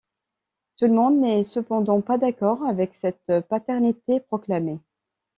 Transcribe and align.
Tout 0.77 0.85
le 0.87 0.93
monde 0.95 1.19
n'est 1.19 1.43
cependant 1.43 2.01
pas 2.01 2.17
d'accord 2.17 2.63
avec 2.63 2.95
cette 2.95 3.31
paternité 3.49 4.19
proclamée. 4.19 4.79